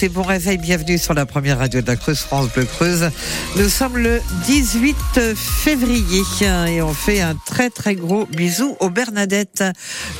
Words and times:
C'est 0.00 0.10
bon 0.10 0.22
réveil, 0.22 0.58
bienvenue 0.58 0.96
sur 0.96 1.12
la 1.12 1.26
première 1.26 1.58
radio 1.58 1.80
de 1.80 1.86
la 1.88 1.96
Creuse, 1.96 2.20
France 2.20 2.52
Bleu 2.52 2.64
Creuse. 2.66 3.10
Nous 3.56 3.68
sommes 3.68 3.98
le 3.98 4.20
18 4.46 5.34
février 5.34 6.22
et 6.68 6.80
on 6.80 6.94
fait 6.94 7.20
un 7.20 7.34
très 7.34 7.68
très 7.68 7.96
gros 7.96 8.24
bisou 8.26 8.76
aux 8.78 8.90
Bernadette. 8.90 9.64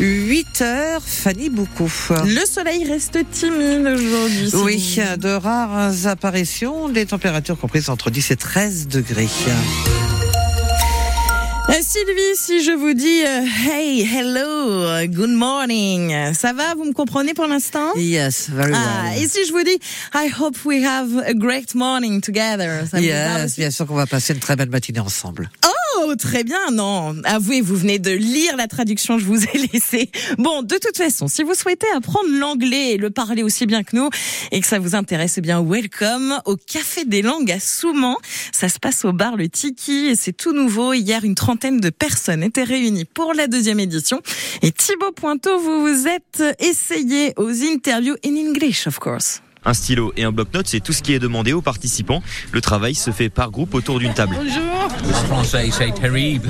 8 0.01 0.63
heures, 0.63 1.03
Fanny 1.07 1.49
beaucoup. 1.49 1.93
Le 2.11 2.45
soleil 2.45 2.91
reste 2.91 3.21
timide 3.31 3.87
aujourd'hui. 3.87 4.51
Oui, 4.55 4.99
de 5.17 5.29
rares 5.29 6.09
apparitions, 6.09 6.89
des 6.89 7.07
températures 7.07 7.57
comprises 7.57 7.89
entre 7.89 8.11
10 8.11 8.33
et 8.33 8.37
13 8.37 8.89
degrés. 8.89 9.29
Sylvie, 11.81 12.35
si 12.35 12.65
je 12.65 12.73
vous 12.73 12.93
dis 12.93 13.23
euh, 13.25 13.71
hey, 13.71 14.03
hello, 14.03 15.07
good 15.07 15.31
morning, 15.31 16.13
ça 16.35 16.53
va 16.53 16.75
Vous 16.75 16.85
me 16.85 16.93
comprenez 16.93 17.35
pour 17.35 17.47
l'instant? 17.47 17.95
Yes, 17.95 18.49
very 18.51 18.73
well. 18.73 18.81
Ah, 18.85 19.17
et 19.17 19.29
si 19.29 19.47
je 19.47 19.53
vous 19.53 19.63
dis 19.63 19.79
I 20.13 20.29
hope 20.29 20.57
we 20.65 20.85
have 20.85 21.09
a 21.25 21.35
great 21.35 21.75
morning 21.77 22.21
together, 22.21 22.85
ça 22.91 22.99
Yes, 23.01 23.45
aussi 23.45 23.61
bien 23.61 23.71
sûr 23.71 23.87
qu'on 23.87 23.95
va 23.95 24.07
passer 24.07 24.35
une 24.35 24.41
très 24.41 24.57
belle 24.57 24.71
matinée 24.71 25.01
ensemble. 25.01 25.51
Oh, 25.67 25.68
très 26.17 26.45
bien, 26.45 26.71
non. 26.73 27.17
Avouez, 27.25 27.61
vous 27.61 27.77
venez 27.77 27.99
de 27.99 28.11
lire 28.11 28.57
la 28.57 28.67
traduction, 28.67 29.19
je 29.19 29.25
vous 29.25 29.45
ai 29.45 29.59
laissé. 29.73 30.11
Bon, 30.39 30.63
de 30.63 30.77
toute 30.77 30.97
façon, 30.97 31.29
si 31.29 31.43
vous 31.43 31.55
souhaitez 31.55 31.87
apprendre 31.95 32.29
l'anglais 32.31 32.93
et 32.93 32.97
le 32.97 33.11
parler 33.11 33.43
aussi 33.43 33.67
bien 33.67 33.83
que 33.83 33.97
nous, 33.97 34.09
et 34.53 34.61
que 34.61 34.67
ça 34.67 34.79
vous 34.79 34.95
intéresse, 34.95 35.39
eh 35.39 35.41
bien, 35.41 35.63
welcome 35.63 36.41
au 36.45 36.57
Café 36.57 37.05
des 37.05 37.23
Langues 37.23 37.51
à 37.51 37.61
Souman. 37.61 38.17
Ça 38.53 38.69
se 38.69 38.79
passe 38.79 39.05
au 39.05 39.13
bar 39.13 39.37
Le 39.37 39.49
Tiki 39.49 40.07
et 40.07 40.17
c'est 40.17 40.33
tout 40.33 40.53
nouveau. 40.53 40.93
Hier, 40.93 41.25
une 41.25 41.35
trentaine 41.35 41.81
de 41.81 41.91
personnes 41.91 42.43
étaient 42.43 42.65
réunies 42.65 43.05
pour 43.05 43.35
la 43.35 43.47
deuxième 43.47 43.81
édition. 43.81 44.21
Et 44.63 44.73
Thibaut 44.73 45.13
Pointeau, 45.13 45.59
vous 45.59 45.81
vous 45.83 46.09
êtes 46.09 46.43
essayé 46.61 47.33
aux 47.37 47.63
interviews 47.63 48.17
in 48.25 48.37
English, 48.37 48.87
of 48.87 48.99
course. 48.99 49.41
Un 49.65 49.75
stylo 49.75 50.13
et 50.17 50.25
un 50.25 50.33
bloc-notes, 50.33 50.69
c'est 50.69 50.81
tout 50.81 50.93
ce 50.93 51.03
qui 51.03 51.13
est 51.13 51.19
demandé 51.19 51.53
aux 51.53 51.61
participants. 51.61 52.23
Le 52.53 52.61
travail 52.61 52.95
se 52.95 53.11
fait 53.11 53.29
par 53.29 53.51
groupe 53.51 53.75
autour 53.75 53.99
d'une 53.99 54.15
table. 54.15 54.37
Le 55.05 55.13
français, 55.13 55.69
c'est 55.73 55.93
terrible. 55.95 56.49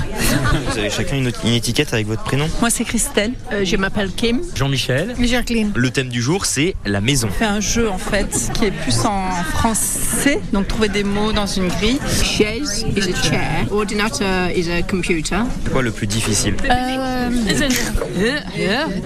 Vous 0.71 0.79
avez 0.79 0.91
chacun 0.91 1.17
une, 1.17 1.33
une 1.45 1.53
étiquette 1.53 1.93
avec 1.93 2.07
votre 2.07 2.23
prénom? 2.23 2.49
Moi, 2.61 2.71
c'est 2.71 2.85
Christelle. 2.85 3.33
Euh, 3.53 3.65
je 3.65 3.77
m'appelle 3.77 4.11
Kim. 4.13 4.41
Jean-Michel. 4.55 5.15
Jacqueline. 5.21 5.73
Le 5.75 5.91
thème 5.91 6.09
du 6.09 6.23
jour, 6.23 6.47
c'est 6.47 6.77
la 6.85 7.01
maison. 7.01 7.29
On 7.31 7.33
fait 7.33 7.45
un 7.45 7.61
jeu, 7.61 7.91
en 7.91 7.99
fait, 7.99 8.51
qui 8.55 8.67
est 8.67 8.71
plus 8.71 9.05
en 9.05 9.31
français. 9.53 10.41
Donc, 10.53 10.69
trouver 10.69 10.89
des 10.89 11.05
mots 11.05 11.33
dans 11.33 11.47
une 11.47 11.69
grille. 11.69 11.99
Chaise 12.23 12.85
is 12.97 13.13
a 13.13 13.23
chair. 13.23 13.67
Ordinateur 13.71 14.51
is 14.57 14.71
a 14.71 14.83
computer. 14.83 15.39
C'est 15.65 15.73
quoi 15.73 15.83
le 15.83 15.91
plus 15.91 16.07
difficile? 16.07 16.55
Euh, 16.65 17.08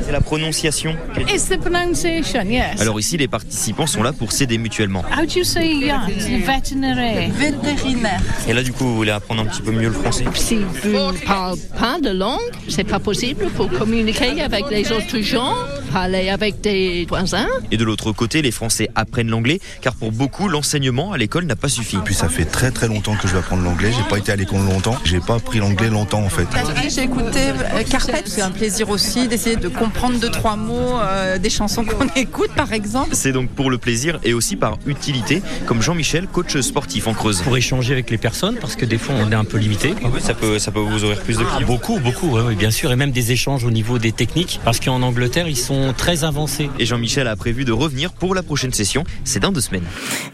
C'est 0.05 0.13
la 0.13 0.21
prononciation. 0.21 0.97
It's 1.29 1.49
the 1.49 1.59
pronunciation, 1.59 2.43
yes. 2.43 2.81
Alors 2.81 2.99
ici, 2.99 3.17
les 3.17 3.29
participants 3.29 3.87
sont 3.87 4.03
là 4.03 4.13
pour 4.13 4.33
s'aider 4.33 4.59
mutuellement. 4.59 5.05
How 5.11 5.25
do 5.27 5.39
you 5.39 5.45
say 5.45 5.67
yeah? 5.67 6.07
Veterinary. 6.45 7.31
Vétérinaire. 7.31 8.21
Et 8.49 8.53
là, 8.53 8.63
du 8.63 8.73
coup, 8.73 8.85
vous 8.85 8.97
voulez 8.97 9.11
apprendre 9.11 9.43
un 9.43 9.47
petit 9.47 9.63
peu 9.63 9.73
mieux 9.73 9.89
le 9.89 9.95
français? 9.95 10.25
Si 10.35 10.57
vous 10.57 10.89
ne 10.89 11.27
parlez 11.27 11.61
pas 11.79 12.01
de 12.01 12.11
langue, 12.11 12.39
c'est 12.69 12.85
pas 12.85 12.99
possible 12.99 13.47
pour 13.57 13.71
communiquer 13.71 14.41
avec 14.41 14.65
les 14.71 14.91
autres 14.93 15.21
gens, 15.21 15.55
parler 15.93 16.31
avec 16.31 16.61
des 16.61 17.07
voisins. 17.09 17.47
Et 17.71 17.77
de 17.77 17.85
l'autre 17.85 18.13
côté, 18.13 18.43
les 18.43 18.51
Français 18.51 18.89
apprennent 18.95 19.29
l'anglais, 19.29 19.61
car 19.81 19.95
pour 19.95 20.13
beaucoup, 20.13 20.49
l'enseignement 20.49 21.13
à 21.13 21.19
l'école 21.19 21.45
n'a 21.45 21.57
pas 21.57 21.69
suffi. 21.69 21.99
Puis 22.05 22.15
ça 22.15 22.29
fait 22.29 22.45
très 22.45 22.71
très 22.71 22.89
longtemps 22.89 23.15
que 23.17 23.29
je 23.29 23.33
vais 23.33 23.39
apprendre 23.41 23.63
l'anglais. 23.63 23.91
J'ai 23.97 24.09
pas 24.09 24.19
été 24.19 24.33
à 24.33 24.37
l'école 24.37 24.65
longtemps. 24.65 24.97
J'ai 25.05 25.21
pas 25.21 25.35
appris 25.37 25.59
l'anglais 25.59 25.89
longtemps 25.91 26.23
en 26.23 26.29
fait. 26.29 26.47
J'ai 26.89 27.03
écouté 27.03 27.41
euh, 27.51 27.83
Carpet. 27.89 28.23
C'est 28.27 28.43
un 28.43 28.51
plaisir 28.51 28.89
aussi 28.91 29.29
d'essayer 29.29 29.57
de 29.57 29.69
comprendre 29.69 30.19
deux, 30.19 30.31
trois 30.31 30.57
mots 30.57 30.99
euh, 31.01 31.39
des 31.39 31.51
chansons 31.51 31.85
qu'on 31.85 32.07
écoute, 32.17 32.51
par 32.57 32.73
exemple. 32.73 33.11
C'est 33.13 33.33
donc 33.33 33.51
pour 33.51 33.71
le 33.71 33.79
plaisir 33.79 34.19
et 34.25 34.33
aussi 34.35 34.57
par 34.57 34.79
utilité, 34.87 35.43
comme 35.67 35.83
Jean-Michel, 35.83 36.27
coach 36.27 36.57
sportif 36.61 37.07
en 37.07 37.15
Creuse. 37.15 37.43
Pour 37.43 37.57
échanger 37.57 37.93
avec 37.93 38.11
les 38.11 38.19
personnes, 38.19 38.57
parce 38.61 38.77
que 38.77 38.85
des 38.85 38.99
fois, 38.99 39.15
on 39.19 39.31
est 39.31 39.35
un 39.35 39.45
peu 39.45 39.59
limité. 39.59 39.95
Oui, 40.03 40.21
ça 40.21 40.35
peut, 40.35 40.59
ça 40.59 40.71
peut 40.71 40.81
vous 40.81 41.05
ouvrir 41.05 41.21
plus 41.23 41.39
de 41.39 41.45
Ah, 41.49 41.57
clients. 41.57 41.67
beaucoup, 41.67 41.99
beaucoup, 41.99 42.29
oui, 42.37 42.43
oui, 42.47 42.55
bien 42.55 42.71
sûr. 42.71 42.93
Et 42.93 42.97
même 42.97 43.11
des 43.11 43.33
échanges 43.33 43.65
au 43.65 43.71
niveau 43.71 43.99
des 43.99 44.13
techniques, 44.13 44.61
parce 44.65 44.81
qu'en 44.81 45.03
Angleterre, 45.03 45.49
ils 45.49 45.57
sont 45.57 45.82
très 45.97 46.25
avancés. 46.25 46.71
Et 46.79 46.87
Jean-Michel 46.87 47.27
a 47.27 47.35
prévu 47.35 47.65
de 47.65 47.73
revenir 47.73 48.13
pour 48.13 48.35
la 48.35 48.43
prochaine 48.43 48.73
session. 48.73 49.05
C'est 49.25 49.41
dans 49.41 49.51
deux 49.51 49.61
semaines. 49.61 49.85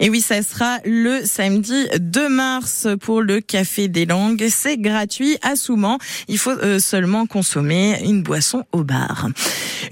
Et 0.00 0.10
oui, 0.10 0.20
ça 0.20 0.42
sera 0.42 0.78
le 0.84 1.22
samedi 1.25 1.86
2 1.98 2.28
mars 2.28 2.86
pour 3.00 3.22
le 3.22 3.41
Café 3.41 3.88
des 3.88 4.04
Langues. 4.04 4.47
C'est 4.50 4.76
gratuit 4.76 5.38
à 5.42 5.56
Souman. 5.56 5.98
Il 6.28 6.38
faut 6.38 6.50
euh, 6.50 6.78
seulement 6.78 7.26
consommer 7.26 7.98
une 8.04 8.22
boisson 8.22 8.64
au 8.72 8.84
bar. 8.84 9.28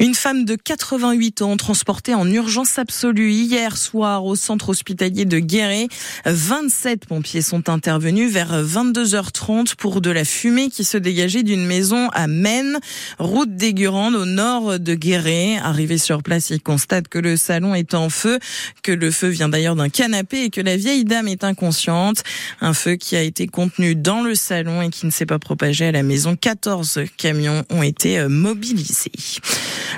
Une 0.01 0.15
femme 0.15 0.45
de 0.45 0.57
88 0.57 1.43
ans 1.43 1.57
transportée 1.57 2.15
en 2.15 2.31
urgence 2.31 2.79
absolue 2.79 3.31
hier 3.31 3.77
soir 3.77 4.25
au 4.25 4.37
centre 4.37 4.69
hospitalier 4.69 5.25
de 5.25 5.39
Guéret. 5.39 5.89
27 6.27 7.07
pompiers 7.07 7.43
sont 7.43 7.69
intervenus 7.69 8.31
vers 8.31 8.63
22h30 8.63 9.77
pour 9.77 10.01
de 10.01 10.11
la 10.11 10.25
fumée 10.25 10.69
qui 10.69 10.85
se 10.85 10.99
dégageait 10.99 11.43
d'une 11.43 11.65
maison 11.65 12.09
à 12.13 12.27
Maine, 12.27 12.79
route 13.19 13.55
d'Aigurande 13.55 14.15
au 14.15 14.25
nord 14.25 14.79
de 14.79 14.95
Guéret. 14.95 15.46
Arrivé 15.55 15.99
sur 15.99 16.23
place, 16.23 16.51
il 16.51 16.61
constate 16.61 17.09
que 17.09 17.19
le 17.19 17.37
salon 17.37 17.75
est 17.75 17.95
en 17.95 18.11
feu, 18.11 18.39
que 18.83 18.93
le 18.93 19.11
feu 19.11 19.29
vient 19.29 19.49
d'ailleurs 19.49 19.77
d'un 19.77 19.89
canapé 19.89 20.45
et 20.45 20.51
que 20.51 20.61
la 20.61 20.77
vieille 20.77 21.05
dame 21.05 21.29
est 21.29 21.45
inconsciente. 21.45 22.23
Un 22.61 22.75
feu 22.75 22.97
qui 22.97 23.17
a 23.17 23.23
été 23.23 23.47
contenu 23.47 23.95
dans 23.95 24.23
le 24.23 24.35
salon 24.35 24.83
et 24.83 24.91
qui 24.91 25.07
ne 25.07 25.11
s'est 25.11 25.27
pas 25.27 25.39
propagé 25.39 25.87
à 25.87 25.93
la 25.93 26.03
maison. 26.03 26.37
14 26.37 27.01
camions 27.17 27.65
ont 27.71 27.83
été 27.83 28.19
euh, 28.19 28.29
mobilisés. 28.29 29.13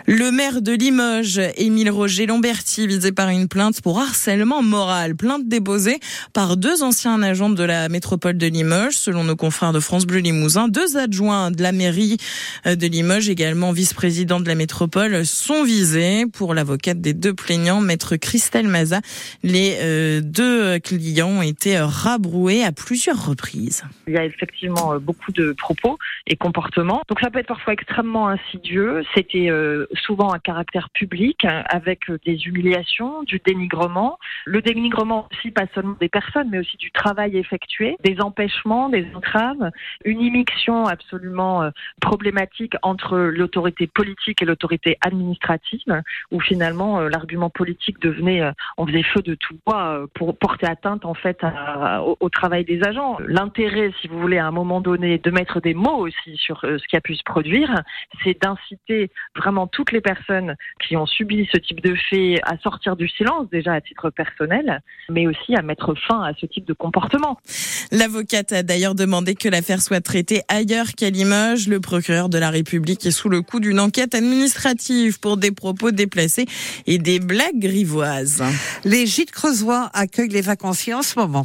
Le 0.06 0.30
maire 0.30 0.62
de 0.62 0.72
Limoges, 0.72 1.40
Émile 1.56 1.90
Roger 1.90 2.26
Lamberti, 2.26 2.86
visé 2.86 3.12
par 3.12 3.28
une 3.30 3.48
plainte 3.48 3.80
pour 3.80 3.98
harcèlement 3.98 4.62
moral. 4.62 5.16
Plainte 5.16 5.48
déposée 5.48 6.00
par 6.32 6.56
deux 6.56 6.82
anciens 6.82 7.22
agents 7.22 7.50
de 7.50 7.64
la 7.64 7.88
métropole 7.88 8.36
de 8.36 8.46
Limoges, 8.46 8.94
selon 8.94 9.24
nos 9.24 9.36
confrères 9.36 9.72
de 9.72 9.80
France 9.80 10.06
Bleu 10.06 10.20
Limousin. 10.20 10.68
Deux 10.68 10.96
adjoints 10.96 11.50
de 11.50 11.62
la 11.62 11.72
mairie 11.72 12.16
euh, 12.66 12.76
de 12.76 12.86
Limoges, 12.86 13.28
également 13.28 13.72
vice-président 13.72 14.40
de 14.40 14.48
la 14.48 14.54
métropole, 14.54 15.24
sont 15.38 15.64
visés. 15.64 16.26
Pour 16.26 16.54
l'avocate 16.54 17.00
des 17.00 17.14
deux 17.14 17.34
plaignants, 17.34 17.80
maître 17.80 18.16
Christelle 18.16 18.68
Maza, 18.68 19.00
les 19.42 19.76
euh, 19.80 20.20
deux 20.22 20.78
clients 20.80 21.38
ont 21.38 21.42
été 21.42 21.78
rabroués 21.78 22.64
à 22.64 22.72
plusieurs 22.72 23.26
reprises. 23.26 23.84
Il 24.06 24.14
y 24.14 24.18
a 24.18 24.24
effectivement 24.24 24.94
euh, 24.94 24.98
beaucoup 24.98 25.32
de 25.32 25.52
propos 25.52 25.98
et 26.26 26.36
comportements. 26.36 27.02
Donc 27.08 27.20
ça 27.20 27.30
peut 27.30 27.38
être 27.38 27.46
parfois 27.46 27.72
extrêmement 27.72 28.28
insidieux. 28.28 29.02
C'était 29.14 29.48
euh, 29.50 29.86
souvent 29.94 30.32
un 30.32 30.38
caractère 30.38 30.90
public 30.90 31.46
avec 31.70 32.00
des 32.26 32.46
humiliations, 32.46 33.22
du 33.22 33.40
dénigrement. 33.44 34.18
Le 34.44 34.60
dénigrement 34.60 35.28
aussi 35.32 35.50
pas 35.50 35.66
seulement 35.74 35.96
des 36.00 36.08
personnes, 36.08 36.48
mais 36.50 36.58
aussi 36.58 36.76
du 36.76 36.90
travail 36.90 37.36
effectué, 37.36 37.96
des 38.04 38.20
empêchements, 38.20 38.88
des 38.88 39.06
entraves, 39.14 39.70
une 40.04 40.20
immixtion 40.20 40.86
absolument 40.86 41.70
problématique 42.00 42.74
entre 42.82 43.16
l'autorité 43.16 43.86
politique 43.86 44.42
et 44.42 44.44
l'autorité 44.44 44.98
administrative, 45.00 45.27
où 46.30 46.40
finalement 46.40 47.00
euh, 47.00 47.08
l'argument 47.08 47.50
politique 47.50 48.00
devenait, 48.00 48.42
euh, 48.42 48.52
on 48.76 48.86
faisait 48.86 49.02
feu 49.02 49.22
de 49.22 49.34
tout 49.34 49.56
bois 49.66 49.84
euh, 49.84 50.06
pour 50.14 50.36
porter 50.36 50.66
atteinte 50.66 51.04
en 51.04 51.14
fait 51.14 51.38
au, 52.04 52.16
au 52.20 52.28
travail 52.28 52.64
des 52.64 52.82
agents. 52.84 53.18
L'intérêt, 53.26 53.92
si 54.00 54.08
vous 54.08 54.18
voulez, 54.18 54.38
à 54.38 54.46
un 54.46 54.50
moment 54.50 54.80
donné, 54.80 55.18
de 55.18 55.30
mettre 55.30 55.60
des 55.60 55.74
mots 55.74 55.98
aussi 55.98 56.36
sur 56.36 56.60
ce 56.62 56.86
qui 56.88 56.96
a 56.96 57.00
pu 57.00 57.14
se 57.14 57.22
produire, 57.24 57.82
c'est 58.22 58.40
d'inciter 58.40 59.10
vraiment 59.36 59.66
toutes 59.66 59.92
les 59.92 60.00
personnes 60.00 60.54
qui 60.86 60.96
ont 60.96 61.06
subi 61.06 61.48
ce 61.52 61.58
type 61.58 61.82
de 61.82 61.94
fait 62.10 62.40
à 62.44 62.56
sortir 62.58 62.96
du 62.96 63.08
silence 63.08 63.48
déjà 63.50 63.72
à 63.72 63.80
titre 63.80 64.10
personnel, 64.10 64.80
mais 65.10 65.26
aussi 65.26 65.54
à 65.54 65.62
mettre 65.62 65.94
fin 65.94 66.22
à 66.22 66.32
ce 66.34 66.46
type 66.46 66.66
de 66.66 66.72
comportement. 66.72 67.38
L'avocate 67.90 68.52
a 68.52 68.62
d'ailleurs 68.62 68.94
demandé 68.94 69.34
que 69.34 69.48
l'affaire 69.48 69.80
soit 69.80 70.00
traitée 70.00 70.42
ailleurs 70.48 70.92
qu'à 70.96 71.10
Limoges. 71.10 71.68
Le 71.68 71.80
procureur 71.80 72.28
de 72.28 72.38
la 72.38 72.50
République 72.50 73.04
est 73.06 73.10
sous 73.10 73.28
le 73.28 73.42
coup 73.42 73.60
d'une 73.60 73.80
enquête 73.80 74.14
administrative 74.14 75.17
pour 75.20 75.36
des 75.36 75.50
propos 75.50 75.90
déplacés 75.90 76.46
et 76.86 76.98
des 76.98 77.20
blagues 77.20 77.58
grivoises. 77.58 78.42
Les 78.84 79.06
gîtes 79.06 79.30
creusois 79.30 79.90
accueillent 79.92 80.28
les 80.28 80.40
vacanciers 80.40 80.94
en 80.94 81.02
ce 81.02 81.18
moment. 81.18 81.44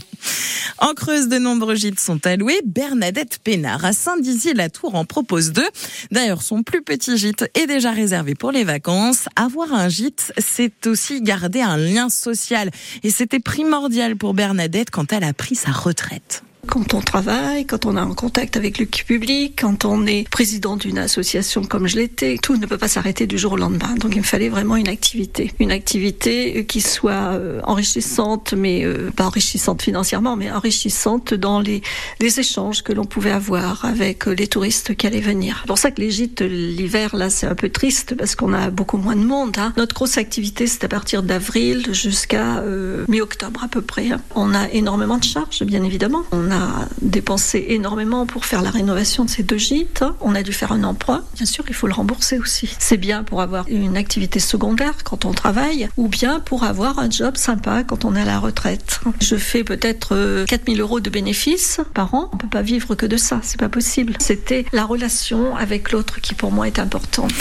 En 0.79 0.93
Creuse, 0.93 1.27
de 1.27 1.37
nombreux 1.37 1.75
gîtes 1.75 1.99
sont 1.99 2.25
alloués. 2.25 2.59
Bernadette 2.65 3.39
Pénard 3.43 3.85
à 3.85 3.93
Saint-Dizier-la-Tour 3.93 4.95
en 4.95 5.05
propose 5.05 5.51
deux. 5.51 5.67
D'ailleurs, 6.11 6.41
son 6.41 6.63
plus 6.63 6.81
petit 6.81 7.17
gîte 7.17 7.45
est 7.53 7.67
déjà 7.67 7.91
réservé 7.91 8.35
pour 8.35 8.51
les 8.51 8.63
vacances. 8.63 9.27
Avoir 9.35 9.73
un 9.73 9.89
gîte, 9.89 10.33
c'est 10.37 10.87
aussi 10.87 11.21
garder 11.21 11.61
un 11.61 11.77
lien 11.77 12.09
social. 12.09 12.69
Et 13.03 13.09
c'était 13.09 13.39
primordial 13.39 14.15
pour 14.15 14.33
Bernadette 14.33 14.89
quand 14.91 15.13
elle 15.13 15.23
a 15.23 15.33
pris 15.33 15.55
sa 15.55 15.71
retraite. 15.71 16.43
Quand 16.67 16.93
on 16.93 17.01
travaille, 17.01 17.65
quand 17.65 17.85
on 17.85 17.97
est 17.97 18.01
en 18.01 18.13
contact 18.13 18.55
avec 18.55 18.79
le 18.79 18.85
public, 18.85 19.59
quand 19.59 19.85
on 19.85 20.05
est 20.05 20.27
président 20.29 20.77
d'une 20.77 20.97
association 20.97 21.63
comme 21.63 21.87
je 21.87 21.97
l'étais, 21.97 22.37
tout 22.41 22.55
ne 22.55 22.65
peut 22.65 22.77
pas 22.77 22.87
s'arrêter 22.87 23.27
du 23.27 23.37
jour 23.37 23.53
au 23.53 23.57
lendemain. 23.57 23.95
Donc 23.99 24.15
il 24.15 24.19
me 24.19 24.25
fallait 24.25 24.49
vraiment 24.49 24.77
une 24.77 24.87
activité. 24.87 25.53
Une 25.59 25.71
activité 25.71 26.65
qui 26.65 26.81
soit 26.81 27.33
euh, 27.33 27.59
enrichissante, 27.63 28.53
mais 28.53 28.85
euh, 28.85 29.11
pas 29.11 29.25
enrichissante 29.25 29.81
financièrement, 29.81 30.35
mais 30.35 30.51
enrichissante 30.51 31.33
dans 31.33 31.59
les, 31.59 31.81
les 32.19 32.39
échanges 32.39 32.81
que 32.81 32.93
l'on 32.93 33.05
pouvait 33.05 33.31
avoir 33.31 33.85
avec 33.85 34.25
les 34.25 34.47
touristes 34.47 34.95
qui 34.95 35.05
allaient 35.05 35.19
venir. 35.19 35.59
C'est 35.61 35.67
pour 35.67 35.77
ça 35.77 35.91
que 35.91 35.99
les 35.99 36.11
gîtes, 36.11 36.41
l'hiver, 36.41 37.15
là, 37.15 37.29
c'est 37.29 37.47
un 37.47 37.55
peu 37.55 37.69
triste 37.69 38.15
parce 38.17 38.35
qu'on 38.35 38.53
a 38.53 38.69
beaucoup 38.69 38.97
moins 38.97 39.15
de 39.15 39.23
monde. 39.23 39.57
Hein. 39.57 39.73
Notre 39.75 39.95
grosse 39.95 40.17
activité, 40.17 40.67
c'est 40.67 40.83
à 40.85 40.87
partir 40.87 41.23
d'avril 41.23 41.93
jusqu'à 41.93 42.59
euh, 42.59 43.05
mi-octobre 43.09 43.63
à 43.63 43.67
peu 43.67 43.81
près. 43.81 44.09
On 44.35 44.55
a 44.55 44.69
énormément 44.69 45.17
de 45.17 45.23
charges, 45.23 45.63
bien 45.63 45.83
évidemment. 45.83 46.23
A 46.53 46.87
dépensé 47.01 47.65
énormément 47.69 48.25
pour 48.25 48.45
faire 48.45 48.61
la 48.61 48.69
rénovation 48.69 49.25
de 49.25 49.29
ces 49.29 49.43
deux 49.43 49.57
gîtes. 49.57 50.03
On 50.21 50.35
a 50.35 50.43
dû 50.43 50.53
faire 50.53 50.71
un 50.71 50.83
emprunt. 50.83 51.23
Bien 51.35 51.45
sûr, 51.45 51.63
il 51.67 51.73
faut 51.73 51.87
le 51.87 51.93
rembourser 51.93 52.37
aussi. 52.37 52.75
C'est 52.79 52.97
bien 52.97 53.23
pour 53.23 53.41
avoir 53.41 53.65
une 53.67 53.97
activité 53.97 54.39
secondaire 54.39 55.03
quand 55.03 55.25
on 55.25 55.31
travaille 55.31 55.89
ou 55.97 56.07
bien 56.07 56.39
pour 56.39 56.63
avoir 56.63 56.99
un 56.99 57.09
job 57.09 57.37
sympa 57.37 57.83
quand 57.83 58.05
on 58.05 58.15
est 58.15 58.21
à 58.21 58.25
la 58.25 58.39
retraite. 58.39 59.01
Je 59.21 59.35
fais 59.35 59.63
peut-être 59.63 60.45
4000 60.47 60.79
euh, 60.79 60.83
euros 60.83 60.99
de 60.99 61.09
bénéfices 61.09 61.81
par 61.93 62.13
an. 62.13 62.29
On 62.33 62.37
peut 62.37 62.47
pas 62.47 62.61
vivre 62.61 62.95
que 62.95 63.05
de 63.05 63.17
ça. 63.17 63.39
C'est 63.43 63.59
pas 63.59 63.69
possible. 63.69 64.13
C'était 64.19 64.65
la 64.71 64.85
relation 64.85 65.55
avec 65.55 65.91
l'autre 65.91 66.21
qui 66.21 66.35
pour 66.35 66.51
moi 66.51 66.67
est 66.67 66.79
importante. 66.79 67.33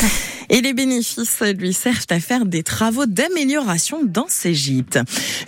Et 0.55 0.61
les 0.61 0.75
bénéfices 0.75 1.41
lui 1.41 1.73
servent 1.73 2.05
à 2.11 2.21
faire 2.21 2.45
des 2.45 2.63
travaux 2.63 3.07
d'amélioration 3.07 4.05
dans 4.05 4.27
ses 4.29 4.53
gîtes. 4.53 4.99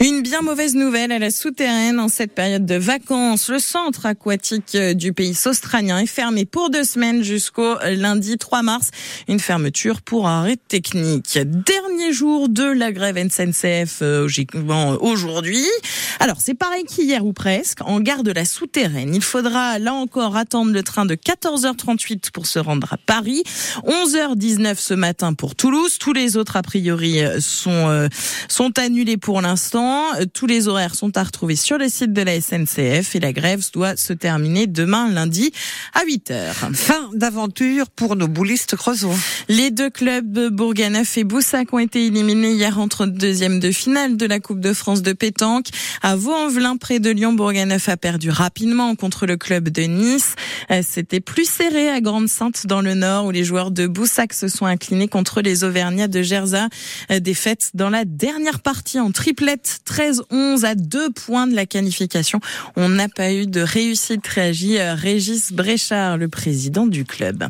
Une 0.00 0.22
bien 0.22 0.40
mauvaise 0.40 0.74
nouvelle 0.74 1.12
à 1.12 1.18
la 1.18 1.30
souterraine 1.30 2.00
en 2.00 2.08
cette 2.08 2.32
période 2.32 2.64
de 2.64 2.76
vacances. 2.76 3.50
Le 3.50 3.58
centre 3.58 4.06
aquatique 4.06 4.74
du 4.74 5.12
pays 5.12 5.36
australien 5.44 5.98
est 5.98 6.06
fermé 6.06 6.46
pour 6.46 6.70
deux 6.70 6.84
semaines 6.84 7.22
jusqu'au 7.22 7.76
lundi 7.84 8.38
3 8.38 8.62
mars. 8.62 8.92
Une 9.28 9.40
fermeture 9.40 10.00
pour 10.00 10.26
arrêt 10.26 10.56
technique. 10.56 11.38
Dernier 11.38 12.14
jour 12.14 12.48
de 12.48 12.64
la 12.64 12.90
grève 12.90 13.18
SNCF 13.18 13.98
euh, 14.00 14.26
aujourd'hui. 15.00 15.66
Alors 16.18 16.38
c'est 16.40 16.54
pareil 16.54 16.84
qu'hier 16.84 17.26
ou 17.26 17.34
presque. 17.34 17.82
En 17.82 18.00
gare 18.00 18.22
de 18.22 18.32
la 18.32 18.46
souterraine, 18.46 19.14
il 19.14 19.22
faudra 19.22 19.78
là 19.78 19.92
encore 19.92 20.34
attendre 20.36 20.72
le 20.72 20.82
train 20.82 21.04
de 21.04 21.14
14h38 21.14 22.30
pour 22.32 22.46
se 22.46 22.58
rendre 22.58 22.90
à 22.90 22.96
Paris. 22.96 23.42
11h19 23.86 24.76
ce 24.78 24.93
matin 24.96 25.34
pour 25.34 25.54
Toulouse. 25.54 25.98
Tous 25.98 26.12
les 26.12 26.36
autres, 26.36 26.56
a 26.56 26.62
priori, 26.62 27.20
sont, 27.40 27.70
euh, 27.70 28.08
sont 28.48 28.78
annulés 28.78 29.16
pour 29.16 29.40
l'instant. 29.40 30.04
Tous 30.32 30.46
les 30.46 30.68
horaires 30.68 30.94
sont 30.94 31.16
à 31.16 31.22
retrouver 31.22 31.56
sur 31.56 31.78
le 31.78 31.88
site 31.88 32.12
de 32.12 32.22
la 32.22 32.40
SNCF 32.40 33.14
et 33.14 33.20
la 33.20 33.32
grève 33.32 33.62
doit 33.72 33.96
se 33.96 34.12
terminer 34.12 34.66
demain 34.66 35.10
lundi 35.10 35.52
à 35.94 36.04
8 36.04 36.30
heures. 36.30 36.70
Fin 36.74 37.10
d'aventure 37.14 37.90
pour 37.90 38.16
nos 38.16 38.28
boulistes 38.28 38.76
creusois. 38.76 39.16
Les 39.48 39.70
deux 39.70 39.90
clubs 39.90 40.48
Bourganeuf 40.48 41.16
et 41.18 41.24
Boussac 41.24 41.72
ont 41.72 41.78
été 41.78 42.06
éliminés 42.06 42.52
hier 42.52 42.78
entre 42.78 43.06
deuxième 43.06 43.60
de 43.60 43.70
finale 43.70 44.16
de 44.16 44.26
la 44.26 44.40
Coupe 44.40 44.60
de 44.60 44.72
France 44.72 45.02
de 45.02 45.12
pétanque. 45.12 45.66
À 46.02 46.16
Vaux-en-Velin, 46.16 46.76
près 46.76 46.98
de 46.98 47.10
Lyon, 47.10 47.32
Bourganeuf 47.32 47.88
a 47.88 47.96
perdu 47.96 48.30
rapidement 48.30 48.94
contre 48.94 49.26
le 49.26 49.36
club 49.36 49.68
de 49.68 49.82
Nice. 49.82 50.34
Euh, 50.70 50.82
c'était 50.86 51.20
plus 51.20 51.48
serré 51.48 51.88
à 51.88 52.00
Grande-Sainte 52.00 52.66
dans 52.66 52.80
le 52.80 52.94
Nord 52.94 53.26
où 53.26 53.30
les 53.30 53.44
joueurs 53.44 53.70
de 53.70 53.86
Boussac 53.86 54.32
se 54.32 54.48
sont 54.48 54.66
incliné 54.84 55.08
contre 55.08 55.40
les 55.40 55.64
Auvergnats 55.64 56.08
de 56.08 56.22
Gerza. 56.22 56.68
Euh, 57.10 57.18
défaite 57.18 57.70
dans 57.72 57.88
la 57.88 58.04
dernière 58.04 58.60
partie 58.60 59.00
en 59.00 59.12
triplette, 59.12 59.80
13-11 59.88 60.64
à 60.64 60.74
deux 60.74 61.10
points 61.10 61.46
de 61.46 61.54
la 61.54 61.64
qualification. 61.64 62.40
On 62.76 62.90
n'a 62.90 63.08
pas 63.08 63.32
eu 63.32 63.46
de 63.46 63.62
réussite, 63.62 64.26
réagit 64.26 64.78
euh, 64.78 64.94
Régis 64.94 65.52
Bréchard, 65.52 66.18
le 66.18 66.28
président 66.28 66.86
du 66.86 67.06
club. 67.06 67.44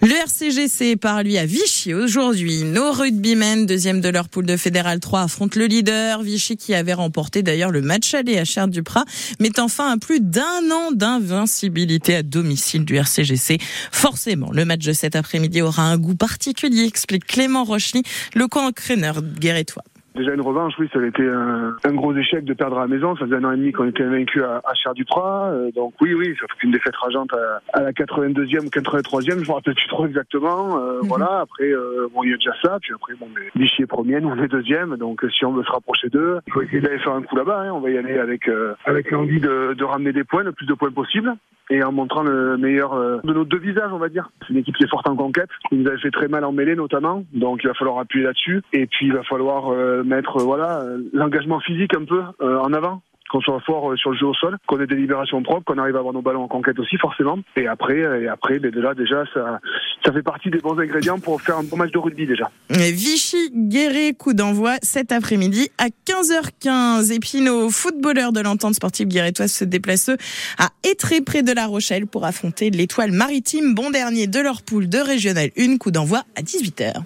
Le 0.00 0.12
RCGC 0.12 0.96
par 0.96 1.22
lui 1.22 1.36
à 1.36 1.44
Vichy 1.44 1.92
aujourd'hui. 1.92 2.64
Nos 2.64 2.92
rugbymen, 2.92 3.66
deuxième 3.66 4.00
de 4.00 4.08
leur 4.08 4.30
poule 4.30 4.46
de 4.46 4.56
Fédéral 4.56 5.00
3, 5.00 5.22
affrontent 5.22 5.58
le 5.58 5.66
leader 5.66 6.22
Vichy 6.22 6.56
qui 6.56 6.74
avait 6.74 6.94
remporté 6.94 7.42
d'ailleurs 7.42 7.70
le 7.70 7.82
match 7.82 8.14
aller 8.14 8.38
à 8.38 8.46
Cher-du-Prat, 8.46 9.04
mettant 9.38 9.68
fin 9.68 9.92
à 9.92 9.98
plus 9.98 10.20
d'un 10.20 10.70
an 10.72 10.92
d'invincibilité 10.92 12.16
à 12.16 12.22
domicile 12.22 12.86
du 12.86 12.96
RCGC. 12.96 13.58
Forcément, 13.92 14.50
le 14.50 14.64
match 14.64 14.84
de 14.84 14.92
cet 14.94 15.14
après-midi 15.14 15.60
aura 15.60 15.82
un 15.82 15.98
goût 15.98 16.14
particulier 16.14 16.69
explique 16.78 17.26
Clément 17.26 17.64
Rochely, 17.64 18.02
le 18.34 18.46
co-entraîneur 18.46 19.22
guérétois. 19.22 19.84
Déjà 20.14 20.34
une 20.34 20.40
revanche, 20.40 20.74
oui, 20.78 20.88
ça 20.92 20.98
a 20.98 21.06
été 21.06 21.22
un, 21.24 21.94
gros 21.94 22.14
échec 22.14 22.44
de 22.44 22.54
perdre 22.54 22.78
à 22.78 22.82
la 22.82 22.86
maison. 22.88 23.14
Ça 23.16 23.26
faisait 23.26 23.36
un 23.36 23.44
an 23.44 23.52
et 23.52 23.56
demi 23.56 23.72
qu'on 23.72 23.86
était 23.86 24.04
vaincu 24.04 24.42
à, 24.42 24.60
à 24.64 24.74
Cher 24.74 24.94
du. 24.94 25.04
Euh, 25.16 25.70
donc 25.72 25.94
oui, 26.00 26.14
oui, 26.14 26.34
ça 26.40 26.46
fait 26.48 26.66
une 26.66 26.72
défaite 26.72 26.96
rageante 26.96 27.30
à, 27.72 27.80
la 27.80 27.92
82e 27.92 28.66
ou 28.66 28.68
83e, 28.68 29.44
je 29.44 29.48
me 29.48 29.54
rappelle 29.54 29.74
plus 29.74 29.88
trop 29.88 30.06
exactement. 30.06 30.78
Euh, 30.78 31.00
mhm. 31.02 31.08
Voilà, 31.08 31.40
après, 31.40 31.70
euh, 31.70 32.08
bon, 32.12 32.22
il 32.24 32.30
y 32.30 32.34
a 32.34 32.36
déjà 32.36 32.52
ça. 32.62 32.78
Puis 32.80 32.92
après, 32.94 33.14
bon, 33.14 33.28
Vichy 33.54 33.82
est 33.82 33.86
premier, 33.86 34.20
nous 34.20 34.28
on 34.28 34.42
est 34.42 34.48
deuxième. 34.48 34.96
Donc 34.96 35.24
si 35.36 35.44
on 35.44 35.52
veut 35.52 35.64
se 35.64 35.70
rapprocher 35.70 36.08
d'eux, 36.08 36.40
il 36.46 36.52
faut 36.52 36.62
essayer 36.62 36.80
d'aller 36.80 36.98
faire 36.98 37.14
un 37.14 37.22
coup 37.22 37.36
là-bas. 37.36 37.62
Hein. 37.62 37.72
On 37.72 37.80
va 37.80 37.90
y 37.90 37.98
aller 37.98 38.18
avec 38.18 38.50
avec 38.84 39.10
l'envie 39.10 39.40
de, 39.40 39.74
de 39.74 39.84
ramener 39.84 40.12
des 40.12 40.24
points, 40.24 40.42
le 40.42 40.52
plus 40.52 40.66
de 40.66 40.74
points 40.74 40.90
possible 40.90 41.34
et 41.72 41.84
en 41.84 41.92
montrant 41.92 42.24
le 42.24 42.56
meilleur 42.56 42.98
de 43.22 43.32
nos 43.32 43.44
deux 43.44 43.58
visages, 43.58 43.92
on 43.92 43.98
va 43.98 44.08
dire. 44.08 44.28
C'est 44.40 44.52
une 44.52 44.58
équipe 44.58 44.76
qui 44.76 44.82
est 44.82 44.90
forte 44.90 45.08
en 45.08 45.14
conquête. 45.14 45.48
Ils 45.70 45.82
nous 45.82 45.88
avait 45.88 46.00
fait 46.00 46.10
très 46.10 46.26
mal 46.26 46.44
en 46.44 46.50
mêlée 46.50 46.74
notamment, 46.74 47.24
donc 47.32 47.60
il 47.62 47.68
va 47.68 47.74
falloir 47.74 48.00
appuyer 48.00 48.24
là-dessus. 48.24 48.62
Et 48.72 48.86
puis 48.86 49.06
il 49.06 49.12
va 49.12 49.22
falloir 49.22 49.70
mettre 50.02 50.38
voilà 50.40 50.84
l'engagement 51.12 51.60
physique 51.60 51.94
un 51.94 52.04
peu 52.04 52.22
euh, 52.40 52.58
en 52.58 52.72
avant 52.72 53.02
qu'on 53.30 53.40
soit 53.40 53.60
fort 53.60 53.92
euh, 53.92 53.96
sur 53.96 54.10
le 54.10 54.18
jeu 54.18 54.26
au 54.26 54.34
sol, 54.34 54.58
qu'on 54.66 54.80
ait 54.80 54.86
des 54.86 54.96
libérations 54.96 55.42
propres, 55.42 55.64
qu'on 55.64 55.78
arrive 55.78 55.96
à 55.96 56.00
avoir 56.00 56.12
nos 56.12 56.22
ballons 56.22 56.42
en 56.42 56.48
conquête 56.48 56.78
aussi 56.78 56.96
forcément. 56.98 57.38
Et 57.56 57.66
après, 57.66 58.02
euh, 58.02 58.22
et 58.22 58.28
après, 58.28 58.58
ben 58.58 58.70
de 58.70 58.80
là 58.80 58.94
déjà, 58.94 59.24
ça, 59.32 59.60
ça 60.04 60.12
fait 60.12 60.22
partie 60.22 60.50
des 60.50 60.58
bons 60.58 60.78
ingrédients 60.78 61.18
pour 61.18 61.40
faire 61.40 61.58
un 61.58 61.62
bon 61.62 61.76
match 61.76 61.92
de 61.92 61.98
rugby 61.98 62.26
déjà. 62.26 62.50
Vichy 62.68 63.50
Guéret, 63.54 64.14
coup 64.14 64.34
d'envoi 64.34 64.74
cet 64.82 65.12
après-midi 65.12 65.70
à 65.78 65.86
15h15. 65.88 67.12
Et 67.12 67.20
puis 67.20 67.40
nos 67.40 67.70
footballeurs 67.70 68.32
de 68.32 68.40
l'entente 68.40 68.74
sportive 68.74 69.08
guérétoise 69.08 69.52
se 69.52 69.64
déplacent 69.64 70.10
à 70.58 70.68
Étré 70.82 71.20
près 71.20 71.42
de 71.42 71.52
La 71.52 71.66
Rochelle 71.66 72.06
pour 72.06 72.24
affronter 72.24 72.70
l'étoile 72.70 73.12
maritime 73.12 73.74
bon 73.74 73.90
dernier 73.90 74.26
de 74.26 74.40
leur 74.40 74.62
poule 74.62 74.88
de 74.88 74.98
régional 74.98 75.50
1. 75.56 75.76
Coup 75.78 75.90
d'envoi 75.90 76.22
à 76.36 76.42
18h. 76.42 77.02